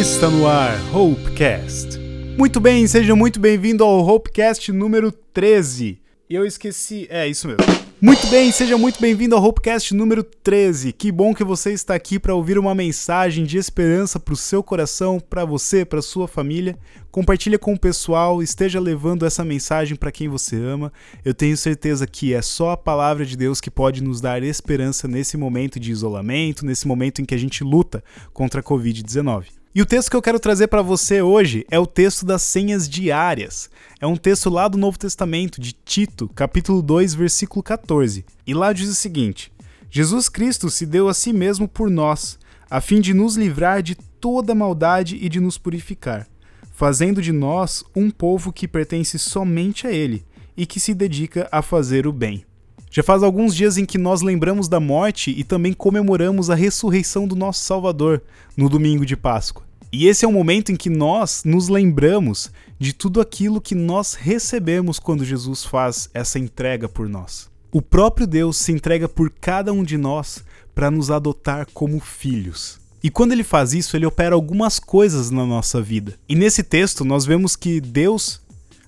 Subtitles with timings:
[0.00, 1.98] Está no ar, Hopecast.
[2.38, 6.00] Muito bem, seja muito bem-vindo ao Hopecast número 13.
[6.26, 7.62] E eu esqueci, é isso mesmo.
[8.00, 10.94] Muito bem, seja muito bem-vindo ao Hopecast número 13.
[10.94, 14.62] Que bom que você está aqui para ouvir uma mensagem de esperança para o seu
[14.62, 16.78] coração, para você, para sua família.
[17.10, 20.90] Compartilha com o pessoal, esteja levando essa mensagem para quem você ama.
[21.22, 25.06] Eu tenho certeza que é só a palavra de Deus que pode nos dar esperança
[25.06, 29.59] nesse momento de isolamento, nesse momento em que a gente luta contra a Covid-19.
[29.72, 32.88] E o texto que eu quero trazer para você hoje é o texto das senhas
[32.88, 33.70] diárias.
[34.00, 38.24] É um texto lá do Novo Testamento, de Tito, capítulo 2, versículo 14.
[38.44, 39.52] E lá diz o seguinte:
[39.88, 42.36] Jesus Cristo se deu a si mesmo por nós,
[42.68, 46.26] a fim de nos livrar de toda maldade e de nos purificar,
[46.72, 50.24] fazendo de nós um povo que pertence somente a Ele
[50.56, 52.44] e que se dedica a fazer o bem.
[52.92, 57.28] Já faz alguns dias em que nós lembramos da morte e também comemoramos a ressurreição
[57.28, 58.20] do nosso Salvador
[58.56, 59.64] no domingo de Páscoa.
[59.92, 62.50] E esse é o momento em que nós nos lembramos
[62.80, 67.48] de tudo aquilo que nós recebemos quando Jesus faz essa entrega por nós.
[67.70, 70.42] O próprio Deus se entrega por cada um de nós
[70.74, 72.80] para nos adotar como filhos.
[73.02, 76.18] E quando ele faz isso, ele opera algumas coisas na nossa vida.
[76.28, 78.40] E nesse texto nós vemos que Deus,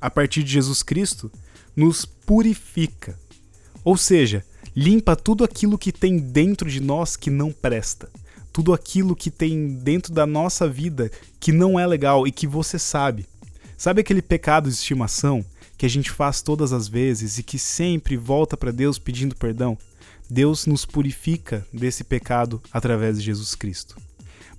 [0.00, 1.30] a partir de Jesus Cristo,
[1.74, 3.18] nos purifica.
[3.84, 8.08] Ou seja, limpa tudo aquilo que tem dentro de nós que não presta.
[8.52, 12.78] Tudo aquilo que tem dentro da nossa vida que não é legal e que você
[12.78, 13.26] sabe.
[13.76, 15.44] Sabe aquele pecado de estimação
[15.76, 19.78] que a gente faz todas as vezes e que sempre volta para Deus pedindo perdão?
[20.28, 23.96] Deus nos purifica desse pecado através de Jesus Cristo.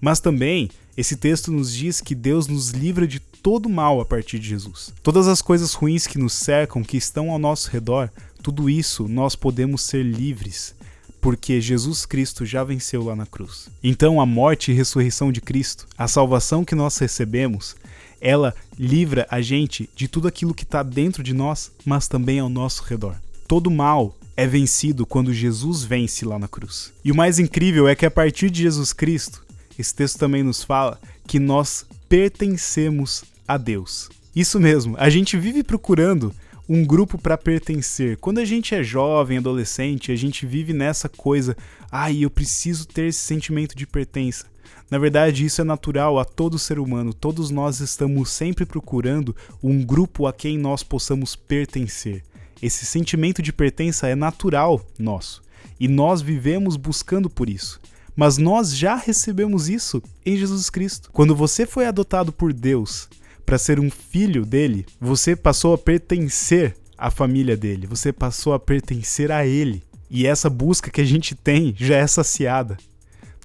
[0.02, 4.40] Mas também esse texto nos diz que Deus nos livra de todo mal a partir
[4.40, 4.94] de Jesus.
[5.04, 8.10] Todas as coisas ruins que nos cercam, que estão ao nosso redor,
[8.42, 10.76] tudo isso nós podemos ser livres,
[11.22, 13.70] porque Jesus Cristo já venceu lá na cruz.
[13.84, 17.76] Então a morte e ressurreição de Cristo, a salvação que nós recebemos,
[18.22, 22.50] ela livra a gente de tudo aquilo que está dentro de nós, mas também ao
[22.50, 23.16] nosso redor.
[23.48, 26.94] Todo mal é vencido quando Jesus vence lá na cruz.
[27.04, 29.44] E o mais incrível é que a partir de Jesus Cristo,
[29.78, 34.10] esse texto também nos fala que nós pertencemos a Deus.
[34.36, 36.34] Isso mesmo, a gente vive procurando
[36.70, 38.18] um grupo para pertencer.
[38.18, 41.58] Quando a gente é jovem, adolescente, a gente vive nessa coisa,
[41.92, 44.46] ai, ah, eu preciso ter esse sentimento de pertença.
[44.92, 47.12] Na verdade, isso é natural a todo ser humano.
[47.12, 52.24] Todos nós estamos sempre procurando um grupo a quem nós possamos pertencer.
[52.62, 55.42] Esse sentimento de pertença é natural nosso
[55.80, 57.80] e nós vivemos buscando por isso.
[58.16, 61.10] Mas nós já recebemos isso em Jesus Cristo.
[61.14, 63.08] Quando você foi adotado por Deus,
[63.50, 68.60] para ser um filho dele, você passou a pertencer à família dele, você passou a
[68.60, 69.82] pertencer a ele.
[70.08, 72.78] E essa busca que a gente tem já é saciada.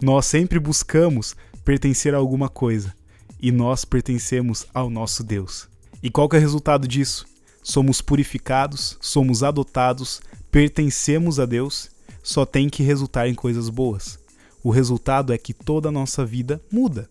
[0.02, 1.34] Nós sempre buscamos
[1.64, 2.92] pertencer a alguma coisa
[3.40, 5.70] e nós pertencemos ao nosso Deus.
[6.02, 7.24] E qual que é o resultado disso?
[7.62, 11.88] Somos purificados, somos adotados, pertencemos a Deus,
[12.22, 14.18] só tem que resultar em coisas boas.
[14.62, 17.08] O resultado é que toda a nossa vida muda,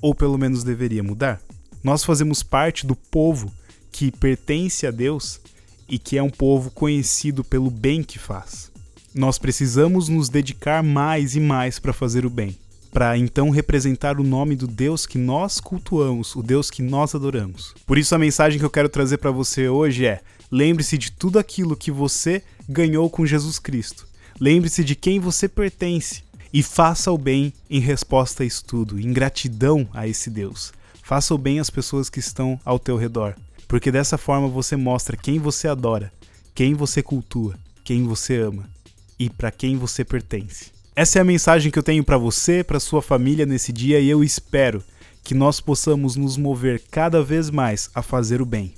[0.00, 1.40] ou pelo menos deveria mudar.
[1.82, 3.52] Nós fazemos parte do povo
[3.90, 5.40] que pertence a Deus
[5.88, 8.70] e que é um povo conhecido pelo bem que faz.
[9.14, 12.56] Nós precisamos nos dedicar mais e mais para fazer o bem,
[12.92, 17.74] para então representar o nome do Deus que nós cultuamos, o Deus que nós adoramos.
[17.86, 21.38] Por isso a mensagem que eu quero trazer para você hoje é: lembre-se de tudo
[21.38, 24.06] aquilo que você ganhou com Jesus Cristo.
[24.40, 26.22] Lembre-se de quem você pertence
[26.52, 30.72] e faça o bem em resposta a isso tudo, em gratidão a esse Deus.
[31.02, 33.34] Faça o bem às pessoas que estão ao teu redor,
[33.66, 36.12] porque dessa forma você mostra quem você adora,
[36.54, 38.70] quem você cultua, quem você ama
[39.18, 40.70] e para quem você pertence.
[40.94, 44.08] Essa é a mensagem que eu tenho para você, para sua família nesse dia e
[44.08, 44.82] eu espero
[45.24, 48.74] que nós possamos nos mover cada vez mais a fazer o bem.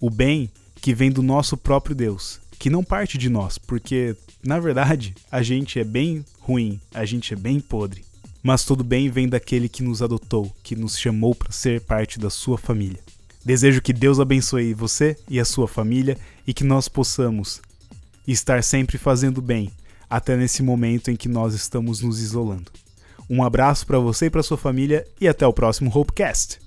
[0.00, 4.60] O bem que vem do nosso próprio Deus, que não parte de nós, porque na
[4.60, 8.09] verdade a gente é bem ruim, a gente é bem podre
[8.42, 12.30] mas todo bem vem daquele que nos adotou, que nos chamou para ser parte da
[12.30, 13.00] sua família.
[13.44, 16.16] Desejo que Deus abençoe você e a sua família
[16.46, 17.60] e que nós possamos
[18.26, 19.70] estar sempre fazendo bem,
[20.08, 22.70] até nesse momento em que nós estamos nos isolando.
[23.28, 26.58] Um abraço para você e para sua família e até o próximo Hopecast.